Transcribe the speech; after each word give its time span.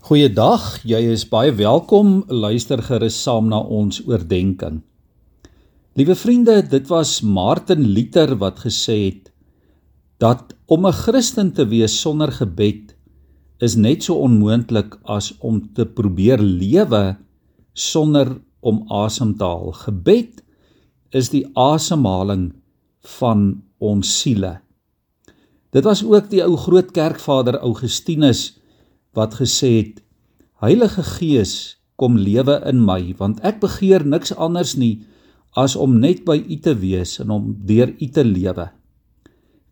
Goeiedag, 0.00 0.78
jy 0.88 0.98
is 1.12 1.26
baie 1.28 1.50
welkom. 1.52 2.22
Luister 2.32 2.80
gerus 2.80 3.18
saam 3.20 3.50
na 3.52 3.58
ons 3.60 3.98
oordeenking. 4.08 4.78
Liewe 6.00 6.14
vriende, 6.16 6.54
dit 6.64 6.86
was 6.88 7.18
Martin 7.20 7.82
Luther 7.92 8.32
wat 8.40 8.62
gesê 8.64 8.96
het 9.02 9.28
dat 10.24 10.54
om 10.66 10.86
'n 10.88 10.96
Christen 10.96 11.52
te 11.52 11.66
wees 11.68 12.00
sonder 12.00 12.32
gebed 12.32 12.94
is 13.60 13.76
net 13.76 14.02
so 14.02 14.14
onmoontlik 14.14 14.96
as 15.04 15.34
om 15.38 15.60
te 15.74 15.84
probeer 15.84 16.40
lewe 16.40 17.16
sonder 17.74 18.40
om 18.60 18.84
asem 18.88 19.36
te 19.36 19.44
haal. 19.44 19.72
Gebed 19.72 20.42
is 21.12 21.28
die 21.28 21.44
asemhaling 21.54 22.54
van 23.18 23.62
ons 23.78 24.20
siele. 24.20 24.60
Dit 25.70 25.84
was 25.84 26.02
ook 26.02 26.30
die 26.30 26.42
ou 26.42 26.56
groot 26.56 26.90
kerkvader 26.90 27.60
Augustinus 27.60 28.59
wat 29.16 29.36
gesê 29.40 29.72
het 29.80 30.02
Heilige 30.60 31.02
Gees 31.16 31.54
kom 32.00 32.16
lewe 32.20 32.60
in 32.68 32.82
my 32.84 33.14
want 33.18 33.40
ek 33.46 33.60
begeer 33.62 34.04
niks 34.04 34.32
anders 34.36 34.76
nie 34.76 35.00
as 35.58 35.76
om 35.76 35.98
net 35.98 36.22
by 36.26 36.38
U 36.38 36.56
te 36.62 36.74
wees 36.78 37.18
en 37.22 37.32
om 37.34 37.50
deur 37.66 37.90
U 37.90 38.06
te 38.14 38.24
lewe. 38.24 38.68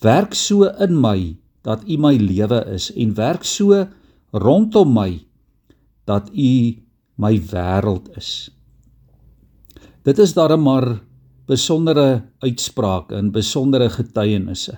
Werk 0.00 0.34
so 0.34 0.68
in 0.82 0.96
my 1.00 1.36
dat 1.66 1.84
U 1.84 1.98
my 2.00 2.14
lewe 2.16 2.62
is 2.72 2.88
en 2.94 3.14
werk 3.18 3.44
so 3.44 3.84
rondom 4.32 4.94
my 4.94 5.10
dat 6.08 6.30
U 6.32 6.52
my 7.16 7.34
wêreld 7.50 8.08
is. 8.16 8.48
Dit 10.06 10.20
is 10.22 10.36
darem 10.36 10.62
maar 10.62 11.00
besondere 11.46 12.22
uitsprake 12.42 13.16
en 13.16 13.32
besondere 13.34 13.88
getuienisse. 13.90 14.76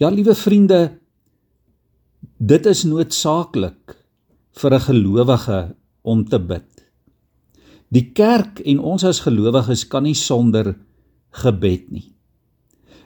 Ja, 0.00 0.08
liewe 0.08 0.34
vriende, 0.34 0.98
Dit 2.22 2.66
is 2.66 2.84
noodsaaklik 2.86 3.96
vir 4.58 4.74
'n 4.74 4.80
gelowige 4.80 5.74
om 6.02 6.24
te 6.28 6.38
bid. 6.38 6.70
Die 7.90 8.12
kerk 8.12 8.60
en 8.60 8.78
ons 8.78 9.04
as 9.04 9.20
gelowiges 9.20 9.88
kan 9.88 10.02
nie 10.02 10.14
sonder 10.14 10.76
gebed 11.30 11.90
nie. 11.90 12.14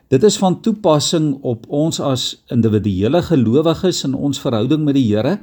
Dit 0.09 0.23
is 0.23 0.39
van 0.39 0.61
toepassing 0.61 1.43
op 1.43 1.67
ons 1.69 2.01
as 2.01 2.45
individuele 2.51 3.23
gelowiges 3.23 4.05
in 4.05 4.15
ons 4.15 4.41
verhouding 4.41 4.85
met 4.85 4.95
die 4.95 5.09
Here, 5.15 5.39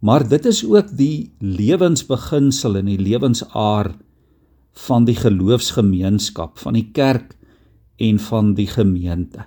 maar 0.00 0.28
dit 0.28 0.44
is 0.46 0.64
ook 0.64 0.96
die 0.96 1.32
lewensbeginsel 1.38 2.76
en 2.76 2.86
die 2.86 2.98
lewensaar 2.98 3.94
van 4.72 5.04
die 5.04 5.16
geloofsgemeenskap, 5.16 6.58
van 6.58 6.72
die 6.74 6.90
kerk 6.92 7.36
en 7.96 8.18
van 8.18 8.54
die 8.54 8.66
gemeente. 8.66 9.46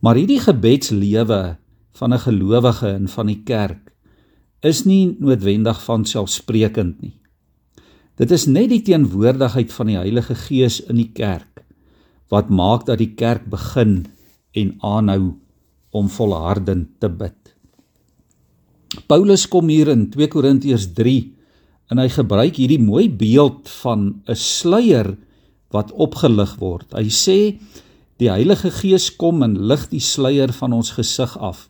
Maar 0.00 0.14
hierdie 0.14 0.40
gebedslewe 0.40 1.56
van 2.00 2.14
'n 2.14 2.24
gelowige 2.26 2.88
en 2.88 3.08
van 3.08 3.26
die 3.26 3.42
kerk 3.44 3.92
is 4.60 4.84
nie 4.84 5.16
noodwendig 5.18 5.84
van 5.84 6.04
selfsprekend 6.04 7.00
nie. 7.00 7.16
Dit 8.16 8.30
is 8.30 8.46
net 8.46 8.68
die 8.68 8.82
teenwoordigheid 8.84 9.72
van 9.72 9.86
die 9.86 9.96
Heilige 9.96 10.34
Gees 10.34 10.80
in 10.80 10.96
die 10.96 11.12
kerk 11.12 11.64
wat 12.28 12.48
maak 12.48 12.86
dat 12.86 12.98
die 12.98 13.14
kerk 13.14 13.48
begin 13.50 14.06
en 14.54 14.76
aanhou 14.80 15.34
om 15.90 16.08
volhardend 16.08 17.00
te 17.00 17.08
bid. 17.08 17.36
Paulus 19.06 19.48
kom 19.48 19.68
hier 19.68 19.88
in 19.88 20.10
2 20.10 20.28
Korintiërs 20.28 20.92
3 20.94 21.34
en 21.90 21.98
hy 21.98 22.08
gebruik 22.08 22.56
hierdie 22.56 22.82
mooi 22.82 23.08
beeld 23.10 23.68
van 23.82 24.22
'n 24.28 24.36
sluier 24.36 25.16
wat 25.70 25.92
opgelig 25.92 26.56
word. 26.58 26.92
Hy 26.92 27.08
sê 27.08 27.58
die 28.18 28.30
Heilige 28.30 28.70
Gees 28.70 29.16
kom 29.16 29.42
en 29.42 29.58
lig 29.58 29.88
die 29.88 30.00
sluier 30.00 30.52
van 30.52 30.72
ons 30.72 30.90
gesig 30.90 31.38
af 31.38 31.69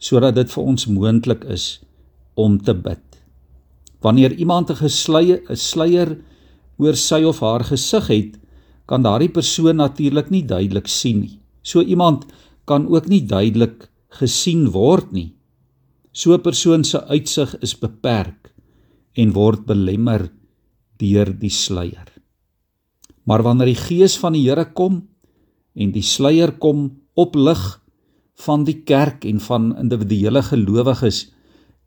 sodat 0.00 0.34
dit 0.34 0.50
vir 0.50 0.64
ons 0.72 0.86
moontlik 0.88 1.44
is 1.44 1.78
om 2.40 2.56
te 2.58 2.74
bid. 2.74 3.04
Wanneer 4.00 4.32
iemand 4.32 4.70
'n 4.70 4.80
gesluier 4.80 5.40
'n 5.48 5.56
sluier 5.56 6.16
oor 6.78 6.96
sy 6.96 7.22
of 7.22 7.40
haar 7.40 7.64
gesig 7.64 8.06
het, 8.08 8.38
kan 8.86 9.02
daardie 9.02 9.28
persoon 9.28 9.76
natuurlik 9.76 10.30
nie 10.30 10.42
duidelik 10.42 10.88
sien 10.88 11.20
nie. 11.20 11.38
So 11.62 11.82
iemand 11.82 12.24
kan 12.64 12.88
ook 12.88 13.08
nie 13.08 13.26
duidelik 13.26 13.90
gesien 14.08 14.70
word 14.70 15.12
nie. 15.12 15.34
So 16.12 16.34
'n 16.34 16.40
persoon 16.40 16.84
se 16.84 16.98
uitsig 17.06 17.54
is 17.62 17.78
beperk 17.78 18.52
en 19.14 19.32
word 19.32 19.66
belemmer 19.66 20.30
deur 20.98 21.38
die 21.38 21.50
sluier. 21.50 22.08
Maar 23.24 23.42
wanneer 23.42 23.66
die 23.66 23.82
gees 23.88 24.16
van 24.18 24.32
die 24.32 24.48
Here 24.48 24.64
kom 24.64 25.08
en 25.74 25.92
die 25.92 26.02
sluier 26.02 26.52
kom 26.58 27.00
oplig 27.14 27.80
van 28.44 28.64
die 28.64 28.80
kerk 28.88 29.24
en 29.28 29.40
van 29.40 29.70
individuele 29.78 30.42
gelowiges, 30.42 31.28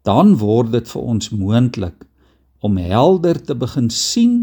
dan 0.04 0.36
word 0.42 0.74
dit 0.74 0.90
vir 0.90 1.08
ons 1.14 1.32
moontlik 1.32 2.06
om 2.64 2.78
helder 2.80 3.40
te 3.44 3.56
begin 3.56 3.90
sien 3.92 4.36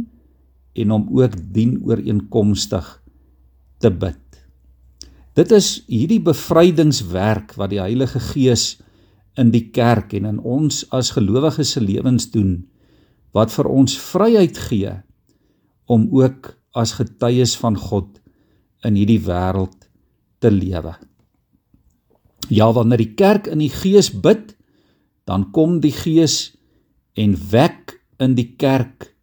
en 0.76 0.90
om 0.90 1.06
ook 1.16 1.36
dien 1.54 1.78
ooreenkomstig 1.84 2.88
te 3.80 3.90
bid. 3.90 4.20
Dit 5.38 5.52
is 5.56 5.80
hierdie 5.88 6.20
bevrydingswerk 6.20 7.54
wat 7.60 7.72
die 7.72 7.80
Heilige 7.80 8.20
Gees 8.20 8.80
in 9.38 9.52
die 9.54 9.68
kerk 9.72 10.12
en 10.18 10.26
in 10.28 10.40
ons 10.42 10.82
as 10.92 11.12
gelowiges 11.16 11.76
se 11.76 11.82
lewens 11.82 12.28
doen 12.34 12.58
wat 13.36 13.52
vir 13.54 13.68
ons 13.70 13.94
vryheid 14.10 14.58
gee 14.68 14.96
om 15.90 16.08
ook 16.14 16.52
as 16.76 16.96
getuies 16.98 17.54
van 17.58 17.78
God 17.78 18.18
in 18.86 18.98
hierdie 18.98 19.20
wêreld 19.22 19.88
te 20.42 20.50
lewe. 20.50 20.94
Ja, 22.50 22.72
wanneer 22.74 22.98
die 22.98 23.14
kerk 23.14 23.46
in 23.46 23.62
die 23.62 23.70
gees 23.70 24.10
bid, 24.10 24.56
dan 25.24 25.50
kom 25.54 25.78
die 25.80 25.94
gees 25.94 26.56
en 27.14 27.36
wek 27.50 27.94
in 28.18 28.34
die 28.34 28.56
kerk 28.58 29.14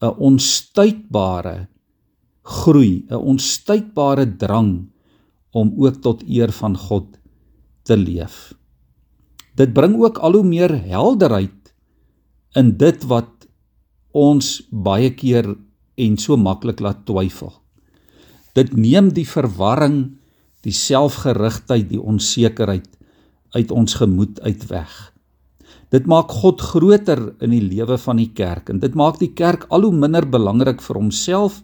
'n 0.00 0.16
onstuitbare 0.16 1.68
groei, 2.42 3.04
'n 3.10 3.14
onstuitbare 3.14 4.36
drang 4.36 4.88
om 5.52 5.74
ook 5.76 6.00
tot 6.00 6.22
eer 6.24 6.52
van 6.52 6.76
God 6.76 7.18
te 7.82 7.96
leef. 7.96 8.54
Dit 9.56 9.72
bring 9.72 10.00
ook 10.00 10.18
al 10.18 10.32
hoe 10.32 10.44
meer 10.44 10.72
helderheid 10.72 11.74
in 12.56 12.76
dit 12.76 13.04
wat 13.04 13.48
ons 14.12 14.62
baie 14.70 15.10
keer 15.14 15.56
en 15.96 16.16
so 16.16 16.36
maklik 16.36 16.80
laat 16.80 17.04
twyfel. 17.06 17.52
Dit 18.54 18.72
neem 18.76 19.12
die 19.12 19.26
verwarring 19.26 20.19
die 20.66 20.74
selfgerigtheid, 20.74 21.88
die 21.88 22.00
onsekerheid 22.00 22.88
uit 23.56 23.70
ons 23.70 23.96
gemoed 23.98 24.40
uitweg. 24.40 24.92
Dit 25.90 26.06
maak 26.06 26.30
God 26.30 26.60
groter 26.62 27.22
in 27.42 27.50
die 27.50 27.64
lewe 27.64 27.96
van 27.98 28.20
die 28.20 28.30
kerk 28.30 28.70
en 28.70 28.78
dit 28.82 28.94
maak 28.94 29.18
die 29.18 29.32
kerk 29.34 29.66
al 29.74 29.88
hoe 29.88 29.94
minder 29.94 30.26
belangrik 30.26 30.82
vir 30.84 31.00
homself 31.00 31.62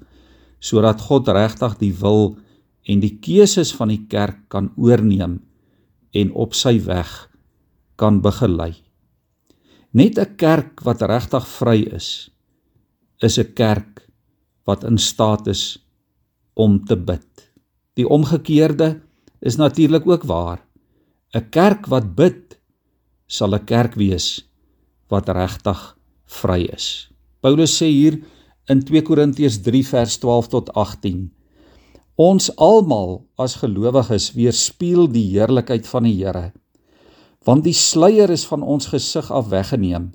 sodat 0.58 1.04
God 1.06 1.28
regtig 1.30 1.76
die 1.78 1.92
wil 2.00 2.34
en 2.86 3.02
die 3.02 3.14
keuses 3.22 3.70
van 3.76 3.92
die 3.92 4.02
kerk 4.10 4.48
kan 4.50 4.72
oorneem 4.74 5.38
en 6.16 6.32
op 6.34 6.56
sy 6.58 6.78
weg 6.86 7.12
kan 8.00 8.20
begelei. 8.24 8.74
Net 9.92 10.18
'n 10.18 10.36
kerk 10.36 10.82
wat 10.84 11.02
regtig 11.02 11.46
vry 11.46 11.80
is, 11.94 12.30
is 13.22 13.38
'n 13.38 13.52
kerk 13.54 14.08
wat 14.66 14.84
in 14.84 14.98
staat 14.98 15.46
is 15.46 15.78
om 16.54 16.84
te 16.84 16.96
bid. 16.96 17.45
Die 17.96 18.08
omgekeerde 18.08 19.00
is 19.40 19.56
natuurlik 19.56 20.06
ook 20.06 20.24
waar. 20.28 20.60
'n 21.34 21.48
Kerk 21.50 21.86
wat 21.86 22.14
bid 22.14 22.58
sal 23.26 23.54
'n 23.54 23.64
kerk 23.64 23.94
wees 23.94 24.48
wat 25.08 25.28
regtig 25.28 25.96
vry 26.26 26.62
is. 26.72 27.10
Paulus 27.40 27.76
sê 27.78 27.86
hier 27.86 28.20
in 28.68 28.82
2 28.82 29.02
Korintiërs 29.02 29.60
3 29.62 29.82
vers 29.86 30.18
12 30.18 30.48
tot 30.48 30.72
18: 30.72 31.30
Ons 32.16 32.50
almal 32.56 33.26
as 33.36 33.58
gelowiges 33.60 34.32
weerspieël 34.32 35.08
die 35.08 35.26
heerlikheid 35.36 35.86
van 35.86 36.02
die 36.02 36.24
Here. 36.24 36.52
Want 37.44 37.64
die 37.64 37.76
sluier 37.76 38.30
is 38.30 38.46
van 38.46 38.62
ons 38.62 38.86
gesig 38.86 39.30
af 39.30 39.48
weggeneem. 39.48 40.12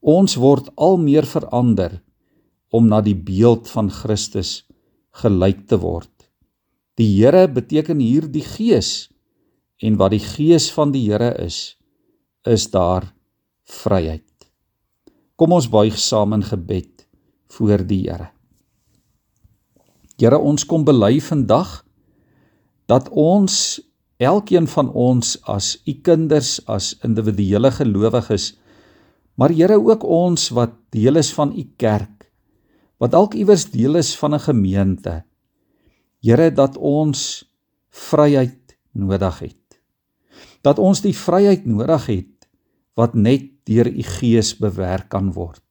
Ons 0.00 0.34
word 0.34 0.70
al 0.76 0.96
meer 0.96 1.26
verander 1.26 2.00
om 2.70 2.88
na 2.88 3.00
die 3.00 3.14
beeld 3.14 3.68
van 3.68 3.90
Christus 3.90 4.64
gelyk 5.10 5.66
te 5.68 5.76
word. 5.78 6.19
Die 7.00 7.14
Here 7.16 7.46
beteken 7.48 8.00
hier 8.04 8.26
die 8.28 8.44
Gees 8.44 9.08
en 9.80 9.96
wat 9.96 10.12
die 10.12 10.20
Gees 10.20 10.66
van 10.74 10.90
die 10.92 11.06
Here 11.06 11.30
is, 11.40 11.78
is 12.44 12.66
daar 12.68 13.06
vryheid. 13.64 14.26
Kom 15.40 15.54
ons 15.56 15.70
buig 15.72 15.96
saam 15.96 16.36
in 16.36 16.44
gebed 16.44 17.06
voor 17.56 17.86
die 17.88 18.02
Here. 18.04 18.28
Here, 20.20 20.36
ons 20.36 20.66
kom 20.68 20.84
bely 20.84 21.14
vandag 21.24 21.78
dat 22.90 23.08
ons 23.16 23.80
elkeen 24.20 24.68
van 24.68 24.90
ons 24.92 25.38
as 25.48 25.78
u 25.88 25.94
kinders 26.04 26.58
as 26.68 26.92
individuele 27.06 27.70
gelowiges 27.72 28.50
maar 29.40 29.54
Here 29.56 29.80
ook 29.80 30.04
ons 30.04 30.50
wat 30.52 30.76
deel 30.92 31.16
is 31.16 31.32
van 31.32 31.56
u 31.56 31.64
kerk 31.80 32.28
wat 33.00 33.16
dalk 33.16 33.38
iewers 33.40 33.70
deel 33.72 33.96
is 33.96 34.12
van 34.20 34.36
'n 34.36 34.44
gemeente 34.44 35.22
Here 36.20 36.50
dat 36.52 36.76
ons 36.76 37.44
vryheid 37.90 38.76
nodig 38.92 39.38
het. 39.38 39.80
Dat 40.60 40.78
ons 40.78 41.00
die 41.00 41.16
vryheid 41.16 41.64
nodig 41.66 42.06
het 42.10 42.48
wat 42.98 43.14
net 43.16 43.48
deur 43.64 43.88
u 43.88 44.02
Gees 44.04 44.52
bewerk 44.60 45.08
kan 45.08 45.32
word. 45.32 45.64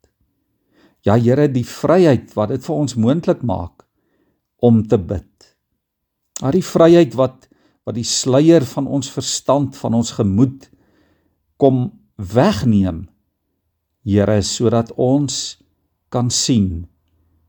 Ja 1.06 1.16
Here, 1.20 1.48
die 1.48 1.66
vryheid 1.66 2.34
wat 2.36 2.52
dit 2.54 2.66
vir 2.66 2.76
ons 2.76 2.98
moontlik 3.00 3.44
maak 3.46 3.86
om 4.60 4.82
te 4.88 4.98
bid. 4.98 5.30
Daar 6.42 6.56
die 6.56 6.66
vryheid 6.66 7.16
wat 7.20 7.46
wat 7.88 7.96
die 7.98 8.06
sluier 8.06 8.62
van 8.70 8.86
ons 8.86 9.08
verstand, 9.10 9.74
van 9.74 9.96
ons 9.98 10.12
gemoed 10.14 10.68
kom 11.58 11.88
wegneem. 12.22 13.08
Here, 14.06 14.36
sodat 14.46 14.92
ons 14.94 15.58
kan 16.14 16.30
sien 16.30 16.86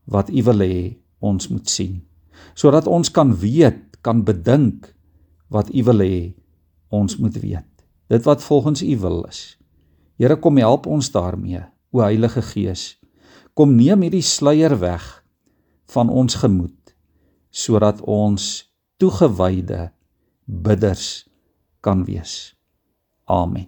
wat 0.09 0.31
U 0.33 0.41
wil 0.49 0.65
hê 0.65 0.79
ons 1.21 1.45
moet 1.51 1.69
sien. 1.69 1.99
Sodat 2.53 2.87
ons 2.87 3.11
kan 3.11 3.33
weet, 3.35 3.99
kan 4.01 4.23
bedink 4.25 4.91
wat 5.51 5.69
U 5.73 5.83
wil 5.89 6.03
hê 6.03 6.33
ons 6.91 7.17
moet 7.17 7.37
weet. 7.39 7.67
Dit 8.11 8.25
wat 8.27 8.43
volgens 8.43 8.83
U 8.83 8.97
wil 9.03 9.23
is. 9.29 9.57
Here 10.19 10.35
kom 10.35 10.57
help 10.57 10.85
ons 10.85 11.11
daarmee. 11.11 11.63
O 11.91 11.99
Heilige 12.03 12.41
Gees, 12.41 12.97
kom 13.53 13.75
neem 13.75 14.05
hierdie 14.05 14.23
sluier 14.23 14.77
weg 14.79 15.03
van 15.91 16.09
ons 16.09 16.39
gemoed 16.39 16.77
sodat 17.51 17.99
ons 18.07 18.71
toegewyde 18.95 19.89
bidders 20.47 21.25
kan 21.83 22.05
wees. 22.07 22.53
Amen. 23.27 23.67